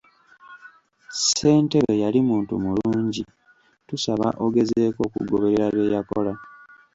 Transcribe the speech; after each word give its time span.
Ssentebe 1.13 1.93
yali 2.03 2.19
muntu 2.29 2.53
mulungi 2.63 3.23
tusaba 3.87 4.27
ogezeeko 4.45 4.99
okugoberera 5.07 5.65
bye 5.75 5.85
yakola. 5.93 6.33